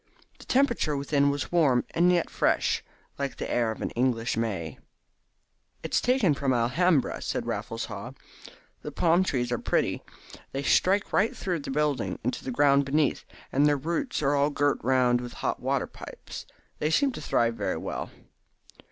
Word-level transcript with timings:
The 0.39 0.45
temperature 0.47 0.97
within 0.97 1.29
was 1.29 1.51
warm 1.51 1.85
and 1.91 2.11
yet 2.11 2.27
fresh, 2.31 2.83
like 3.19 3.37
the 3.37 3.51
air 3.51 3.69
of 3.69 3.83
an 3.83 3.91
English 3.91 4.35
May. 4.35 4.79
"It's 5.83 6.01
taken 6.01 6.33
from 6.33 6.49
the 6.49 6.57
Alhambra," 6.57 7.21
said 7.21 7.45
Raffles 7.45 7.85
Haw. 7.85 8.13
"The 8.81 8.91
palm 8.91 9.23
trees 9.23 9.51
are 9.51 9.59
pretty. 9.59 10.01
They 10.53 10.63
strike 10.63 11.13
right 11.13 11.37
through 11.37 11.59
the 11.59 11.69
building 11.69 12.17
into 12.23 12.43
the 12.43 12.49
ground 12.49 12.83
beneath, 12.83 13.25
and 13.51 13.67
their 13.67 13.77
roots 13.77 14.23
are 14.23 14.33
all 14.33 14.49
girt 14.49 14.79
round 14.83 15.21
with 15.21 15.33
hot 15.33 15.59
water 15.59 15.85
pipes. 15.85 16.47
They 16.79 16.89
seem 16.89 17.11
to 17.11 17.21
thrive 17.21 17.53
very 17.53 17.77
well." 17.77 18.09